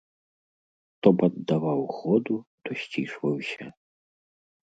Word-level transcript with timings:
То 1.05 1.09
паддаваў 1.23 1.81
ходу, 1.97 2.35
то 2.67 2.77
сцішваўся. 2.85 3.65